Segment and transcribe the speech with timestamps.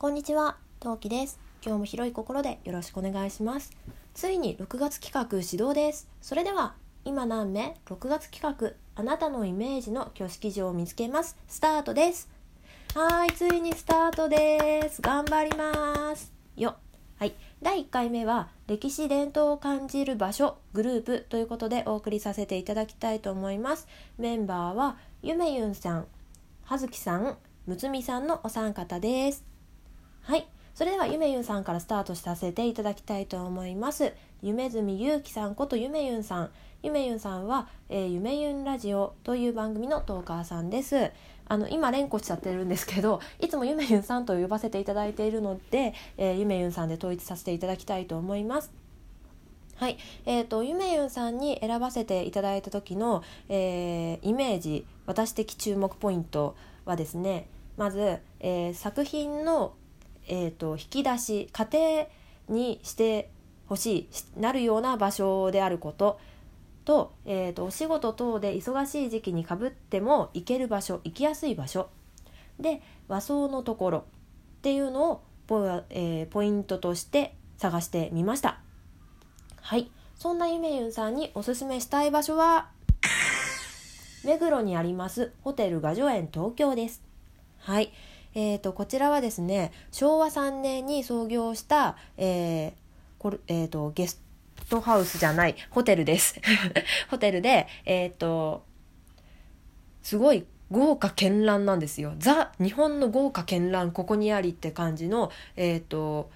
[0.00, 1.40] こんにちは、トウキです。
[1.60, 3.76] 今日も広い心でよろしくお願いします。
[4.14, 6.06] ついに6月企画始動です。
[6.22, 11.36] それでは、今何目 ?6 月企画、あなたのイメージの挙式場を見つけます。
[11.48, 12.28] スタートです。
[12.94, 15.02] はーい、ついにスタートです。
[15.02, 16.32] 頑張ります。
[16.56, 16.76] よ。
[17.18, 17.34] はい。
[17.60, 23.88] 第1回目は、歴史伝統を感じる場所、グループということでお送りさせていただきたいと思います。
[24.16, 26.06] メンバーは、ゆめゆんさん、
[26.62, 27.36] はずきさん、
[27.66, 29.57] むつみさんのお三方です。
[30.28, 30.46] はい。
[30.74, 34.12] それではゆめゆんさんからスタートさせていただきたいと思います。
[34.42, 36.50] 夢住ゆうきさんことゆめゆんさん。
[36.82, 41.12] ゆめゆんさんは、えー、ゆめゆんラジオという番組のトーカーさんです。
[41.48, 48.70] あの今連呼しちゃってるんですけどいつもゆめゆんさんと呼ばせていただいているので、えー、ゆめゆんさんで統一させていただきたいと思います。
[49.76, 56.54] はい、えーと、ゆめゆんさんに選ばせていただいた時の、えー、イメージ私的注目ポイント
[56.84, 59.72] はですねまず、えー、作品の、
[60.28, 61.68] えーと、引き出し家
[62.48, 63.30] 庭にして
[63.66, 66.18] ほしいなるような場所であること
[66.84, 71.90] と,、えーと、お仕事等で忙しい時期にかぶっても行ける場所行きやすい場所
[72.58, 74.02] で和装のところっ
[74.62, 78.60] ていうのをポ,、えー、ポイントとして探してみました。
[79.60, 79.90] はい。
[80.18, 82.70] そんなゆめゆんさんにおすすめしたい場所は、
[84.24, 87.02] 目黒にありますホテル雅叙園東京です。
[87.58, 87.92] はい。
[88.34, 92.72] えーと、こちらはですね、昭和3年に創業した、えー、
[93.18, 94.22] これ、えーと、ゲス
[94.68, 96.40] トハウスじゃない、ホテルです。
[97.10, 98.64] ホテルで、えーと、
[100.02, 102.14] すごい豪華絢爛なんですよ。
[102.18, 106.30] ザ・日本の豪華絢爛ここにありって感じの、えーと、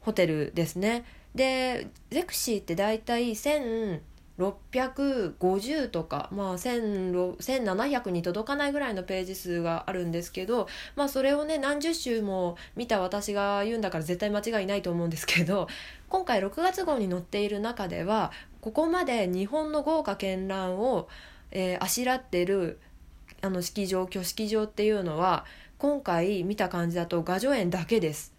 [0.00, 1.04] ホテルですね。
[1.34, 4.00] でゼクシーって大体1
[4.42, 15.68] 650とか、まあ、1700に届かないぐらいのページ数があるんですけど、まあ、それをね何十週も見た私が言うんだから絶対間違いないと思うんですけど
[16.08, 21.08] 今回6月号に載っている中ではここまで日本の豪華絢爛を、
[21.50, 22.80] えー、あしらってる
[23.40, 25.44] あの式場挙式場っていうのは
[25.78, 28.31] 今回見た感じだと雅叙園だけです。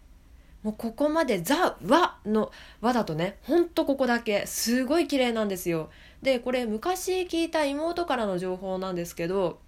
[0.63, 2.51] もうここまでザ・和の
[2.81, 5.89] 和だとねほんとここだけすごい綺麗なんですよ。
[6.21, 9.59] でこれ昔聞いた妹からの情報なんですけど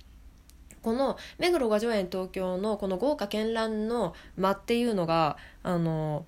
[0.81, 6.25] この目黒雅叙園東京のこの豪華絢爛の間っていうのがあの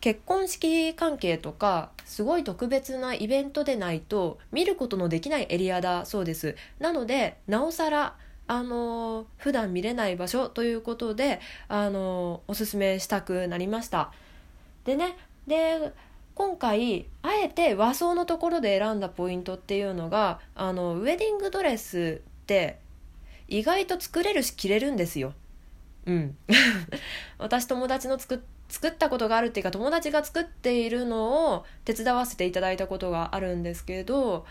[0.00, 6.56] 結婚式関係とかすごい特別なイベントでないと見ることのできないエリアだそうです。
[6.80, 8.16] なのでなおさら
[8.46, 14.12] あの普段見れない場所ということであのおすすめしたくなりました。
[14.84, 15.16] でね
[15.46, 15.92] で
[16.34, 22.78] 今回あえて和装のところで選んだポイントっていうのがあのウェディングドレスって
[23.48, 25.34] 意外と作れるし着れるんですよ。
[26.06, 26.36] うん。
[27.38, 34.46] 私友達の作作ったことがあるっていうか友達が作っているのを手伝わせていただいたことがあるんですけど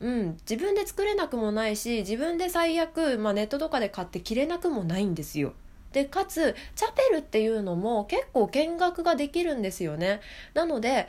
[0.00, 5.54] うん、自分で作れなくもないし自分で最悪、まあ、ネットとかで買って着れなくもないんですよ。
[5.92, 10.20] でかつチャペルっていうのも結構見学ができるんですよね。
[10.52, 11.08] なので、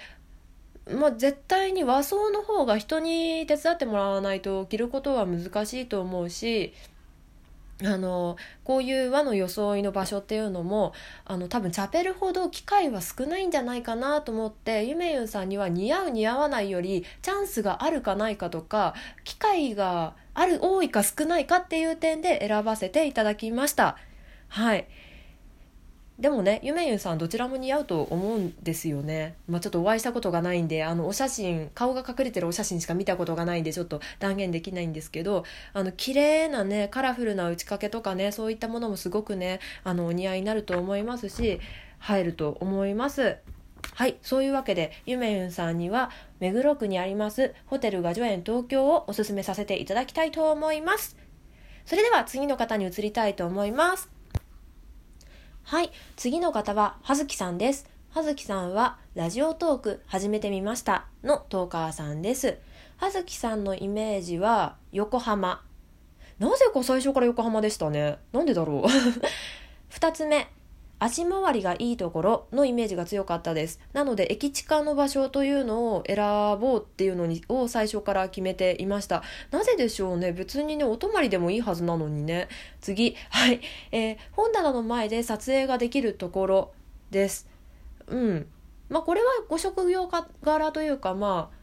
[0.90, 6.74] まあ、絶対に和装の方が人に手伝ってもらわないと着ることは難しいと思うし
[7.84, 10.94] あのこういう和の装いの場所っていうのも
[11.26, 23.98] あの多分チャペルほど機会は少ないんじゃないかなと思ってゆめゆんさんには似合う似合わないよりチャンスがあるかないかとか機会がある多いか少ないかっていう点で選ばせていただきました。
[24.50, 24.88] はい。
[26.20, 41.60] でもねゆめゆんさんどちらも似合うと思うんですよね、まあ、ちょっとお会いしたことがないんであのお写真顔が隠れてるお写真しか見たことがないんでちょっと断言できないんですけどあの綺麗なねカラフルな打ち掛けとかねそういったものもすごくねあのお似合いになると思いますし
[42.00, 43.38] 入ると思います。
[43.94, 51.16] はいそういうわけでゆめゆんさんには目黒区にありますホテル雅叙園東京をおすすめさせていただきたいと思います。
[51.86, 54.17] それでは次の方に移りたいと思います。
[55.68, 57.90] はい、次の方ははずきさんです。
[58.12, 62.58] はずきさんはラジオトーク始めてみましたのトーカーさんです。
[62.96, 65.62] はずきさんのイメージは横浜。
[66.40, 68.18] なぜか最初から横浜でしたね。
[68.32, 68.90] なんでだろう。
[69.92, 70.48] 二つ目、
[71.00, 73.80] 足回りがいいところのイメージが強かったです。
[73.94, 76.18] なので駅地下の場所というのを選
[76.60, 79.24] ぼうっていうのにを最初から決めていました。
[79.52, 80.32] なぜでしょうね。
[80.32, 82.48] 別にね、お泊まりでもいいはずなのにね。
[82.82, 83.62] 次、 はい。
[83.92, 86.72] えー、本棚の前で撮影ができるところ
[87.12, 87.48] です。
[88.08, 88.48] うん。
[88.90, 90.10] まあこれはご職業
[90.44, 91.57] 柄というかまあ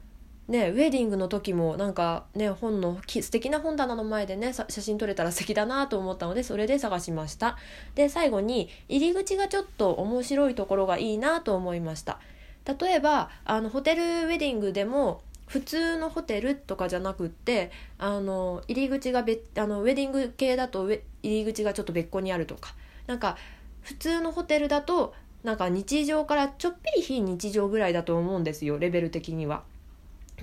[0.46, 7.56] ね、ウェディングの時もなんかね本の素敵な本棚の前でね写真撮れたら素敵だなと思ったのでそれで探しました。
[7.94, 12.20] で最後に入り口がちょっと面白いところがいいなと思いました。
[12.66, 22.74] 例えばあのホテルウェディングでも普通のホテルとかじゃなくってあの入り口が別あのウェディング系だと入り口がちょっと別個にあるとか。
[23.06, 23.38] なんか
[23.80, 29.62] 普通のホテルだとなんか日常からちょっぴり非日常ぐらいだと思うんですよレベル的には。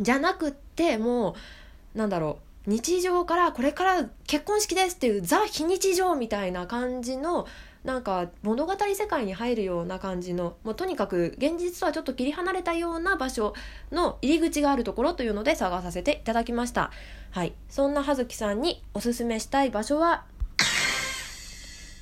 [0.02, 1.36] じゃなくっても
[1.96, 7.48] うなんだろう日常からこれから結婚式ですっていうザ・非日常みたいな感じの
[7.84, 13.56] なんか物語世界に入るような感じのもうとにかく現実とはちょっと切り離れたような場所
[13.92, 16.92] の入り口があるところというので探させていただきました。
[17.32, 17.54] はい。
[17.70, 20.26] そんな葉月さんにおすすめしたい場所は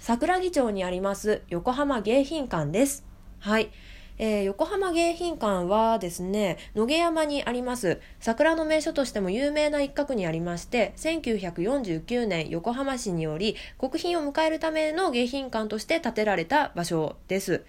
[0.01, 3.05] 桜木町にあります横浜迎賓館です。
[3.39, 3.69] はい。
[4.21, 17.63] えー、横浜迎賓館はですね、野毛山にあります、桜の名所としても有名な一角にありまして、1949年横浜市により国賓を迎えるための迎賓館として建てられた場所です。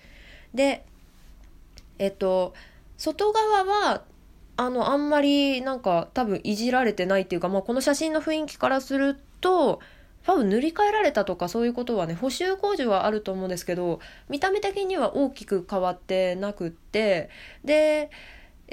[0.52, 0.85] で、
[2.00, 2.52] えっと、
[2.99, 4.02] 外側は、
[4.56, 9.79] あの、あんまりなんか多分いじられてないっていうか、まあ、この写真の雰囲気からすると、
[10.25, 17.31] 多分塗り替えられたとかそういうことはね補修工事はあると思うんですけど見た目的には大きく変わってなくって
[17.65, 18.11] で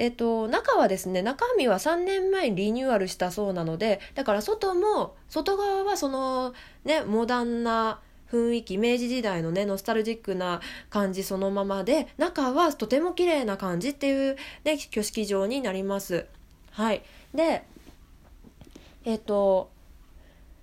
[0.00, 6.54] えっと、中はですね中身は3年前にリニューアルしたそうなのでだから外も外側はその
[6.84, 7.98] ねモダンな
[8.30, 10.60] 雰囲気明治時代のねノスタルジックな
[10.90, 16.26] 感じそのままで中はとても綺麗な感じっていう、ね、挙式場になります。
[16.70, 17.02] はい、
[17.34, 17.64] で
[19.04, 19.70] えっと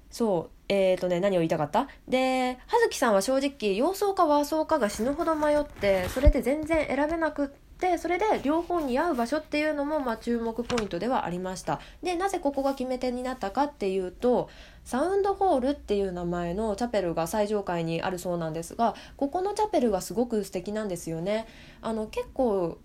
[0.10, 1.88] そうえーとね、何を言いたかった？
[2.08, 11.82] で葉月さんは正直洋装か和装かが死ぬほど迷ってそれで全然選べなくってそれで両方に合う場所っていうのも、まあ、注目ポイントではありました。
[12.02, 14.50] でなぜここが決め手になったかっていうと
[14.86, 21.48] サウンドホールっていう名前のチャペルが最上階にあるそうなんですがここのチャペルがすごく素敵なんですよね。
[21.82, 22.80] あの結構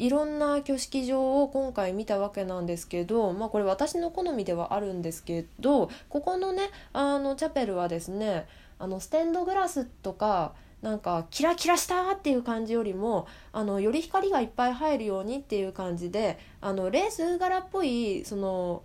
[0.00, 8.46] いろんな挙式場を今回見たわけなんですけど、まあ、これ私の好みではあるんですけどここのねあのチャペルはですね
[8.78, 18.82] あのステンドグラスとかなんかキラキラしたっていう感じよりもあのより光がいっぱい入るようにっていう感じであのレース柄っぽいその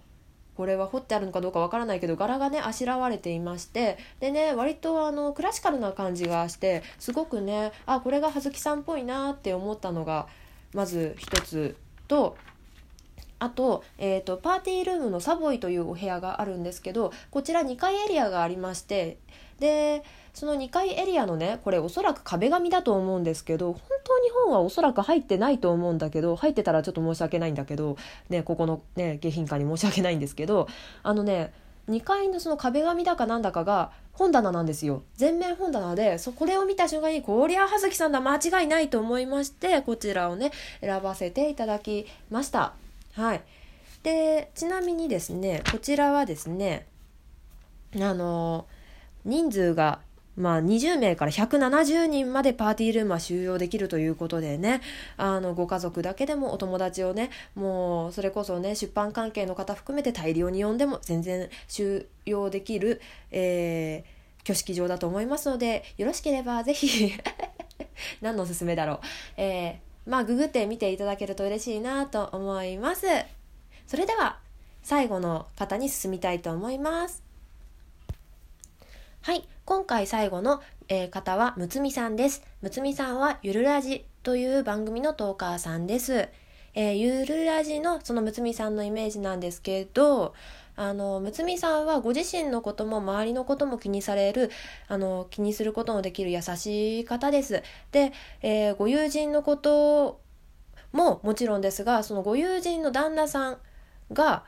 [0.57, 10.27] これは彫ってあるのかどうかわからないけど柄がねあしらわれていましてでね割とあのクラシカルな感じがしてすごくねあこれが葉月さんっぽいなって思ったのが
[10.73, 11.75] まず一つ
[12.07, 12.37] と
[13.39, 19.17] あと,、えーと、パーティールームのサボイというお部屋があるんですけどこちら2階エリアがありまして
[19.59, 20.03] で
[20.33, 27.97] その2階エリアのねこれおそらく壁紙だと思うんですけど本当に本はおそらく入ってないと思うんだけど入ってたらちょっと申し訳ないんだけど、
[28.29, 30.67] ね、ここの、ね、下品館に申し訳ないんですけど
[31.03, 31.53] あのね
[31.89, 35.03] 2階のその壁紙だかなんだかが本棚なんですよ。
[35.15, 38.21] 全面本棚でそこれを見た瞬間にこりゃ葉月さんだ。
[38.21, 40.51] 間違いないと思いましてこちらをね
[40.81, 42.73] 選ばせていただきました。
[43.13, 43.41] はい。
[44.03, 46.85] でちなみにですねこちらはですね
[47.95, 48.67] あの
[49.23, 49.99] 人数が
[50.37, 54.81] まあ、20名から170人までパーティールームは収容できるということでね
[55.17, 63.01] あのご家族だけでもお友達をねもうそれこそね出版関係の方含めて大量に呼んでも全然収容できる、
[63.31, 67.13] えー、挙式場だと思いますのでよろしければぜひ
[68.21, 68.99] 何のおすすめだろう、
[69.37, 73.07] えー、まあググって見ていただけると嬉しいなと思います。
[73.87, 74.39] それでは
[74.83, 77.24] 最後の方に進みたいと思います。
[79.25, 82.43] はい今回最後の、えー、方はむつみさんです。
[82.61, 86.29] むつみさんはゆるラジという番組のトーカーさんです。
[86.75, 90.35] えー、ゆるラジのそのむつみさんのイメージなんですけど、
[90.75, 94.51] あの、むつみさんはご自身のことも周りのことも気にされる、
[94.87, 97.63] あの、気にすることのできる優しい方です。
[97.91, 98.13] で、
[98.43, 100.21] えー、ご友人のこと
[100.91, 103.57] ももちろんですが、そのご友人の旦那さん
[104.13, 104.43] が、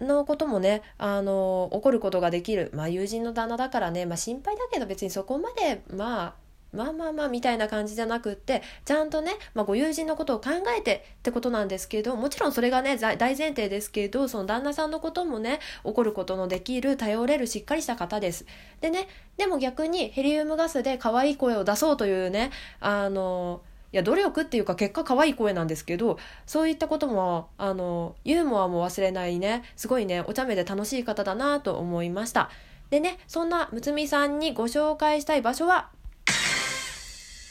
[0.00, 6.34] のこともねあの起こることができる、まあ、友人の旦那だからね、まあ、心配だけど別にそこまでまあ
[6.72, 18.44] まあまあまあみたいな感じじゃなくってちゃんとね、まあ、ご友人のことを考えてってことなんですけどもちろんそれがね大前提ですけどその旦那さんのこともね起こることのできる頼れるしっかりした方です。
[18.80, 22.50] でねでも逆にヘリウムガスで可愛い声を出そうというね
[22.80, 32.50] あのいや努力っていうか結果可愛い声なんですけどそういったこともあのユーモアも忘れないねすごいねお茶目で楽しい方だなと思いました。
[32.90, 35.90] でねそんなむつみさんにご紹介したい場所は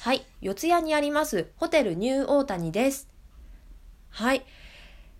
[0.01, 3.07] はい四谷にありますホテルニューオータニです。
[4.09, 4.45] はい。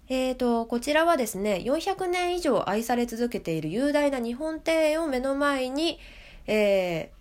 [0.09, 5.99] えーと、こちらはですね400年以上愛され続けている雄大な日本庭園を目の前に、
[6.47, 7.11] え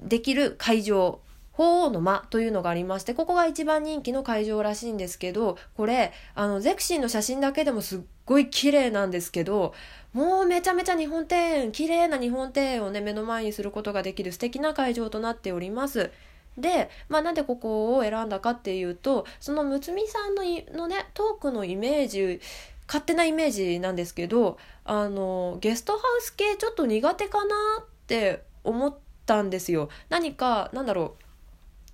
[0.00, 1.20] ー、できる会場。
[1.52, 9.74] 鳳凰の間というのがありましてここが一番人気の会場らしいんですけどこれあのゼクシーの写真だけでもすっごい綺麗なんですけど
[10.12, 16.10] もうめちゃめちゃ日本庭園綺麗な日本庭園をね目の前にすることができる素敵な会場となっております。
[16.58, 20.42] で、まあ、なんでここを選んだかっていうとそのむつみさんの
[20.74, 22.40] のねトークのイメージ
[22.86, 28.94] 勝手なイメージなんですけどあのゲストハウス系ちょっと苦手かなって思っ
[29.24, 29.88] たんですよ。
[30.10, 31.21] 何かなんだろう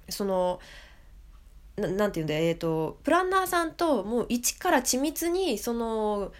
[0.08, 0.60] その
[1.76, 6.32] なんていうんだえっ、ー、とプランナーさんともう一から緻密にその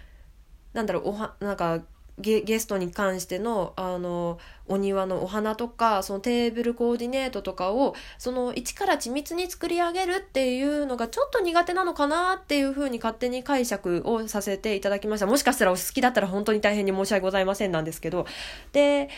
[0.73, 1.81] なんだろうおはなんか
[2.19, 15.27] ゲゲストに関してのあのお庭のお花とかそのテーブルコーディネートとかをその一から緻密に作り上げるっていうのがちょっと苦手なのかなっていうふうに勝手に解釈をさせていただきました。
[15.27, 18.25] もしかしたらお好きだったら本当に大変に申し訳ございませんなんですけど。
[18.73, 19.09] で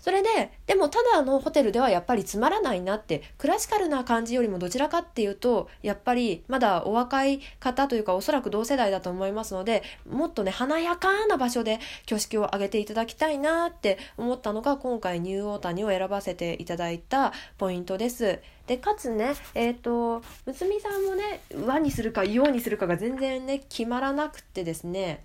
[0.00, 18.40] それででもただのホテルではやっぱりつまらないなってクラシカルな感じよりもどちらかっていうとやっぱりまだお若い方というかおそらく同世代だと思いますのでもっとね華やかな場所で挙式を挙げていただきたいなって思ったのが今回ニューオータニを選ばせていただいたポイントです。
[18.66, 25.24] でかつねえっ、ー、と娘さんもね和にするか洋にするかが全然ね決まらなくてですね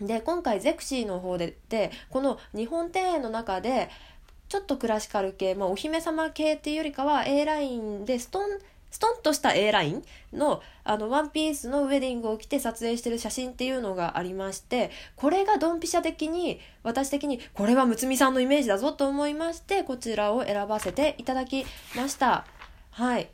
[0.00, 3.90] で今回ゼクシーの方ででこの日本庭園の中で
[4.48, 8.44] ちょっとクラシカル系、まあ、お姫様系っていうよりかは A ラインでストン
[8.90, 10.02] ストンとした A ライン
[10.32, 22.46] のあのワンピースのウェディングを着て撮影してる写真っていうのがありましてこれがドンピシャ的に私的にこれは睦美さんのイメージだぞと思いましてこちらを選ばせていただきました。
[22.92, 23.28] はい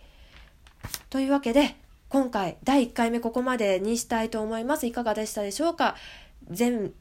[1.08, 1.76] というわけで
[2.08, 4.86] 今回第1回目ここまでにしたいと思います。
[4.86, 5.94] いかがでしたでしょうか？
[6.50, 6.92] 全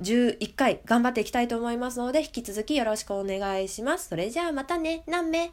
[0.00, 4.08] 11回頑張っていきたいと思いますので引き続きよろしくお願いします。
[4.08, 5.02] それじゃあまたね。
[5.06, 5.52] 何名